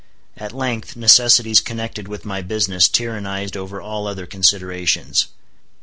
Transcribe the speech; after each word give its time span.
At 0.35 0.51
length, 0.51 0.95
necessities 0.95 1.59
connected 1.61 2.07
with 2.07 2.25
my 2.25 2.41
business 2.41 2.89
tyrannized 2.89 3.55
over 3.55 3.79
all 3.79 4.07
other 4.07 4.25
considerations. 4.25 5.27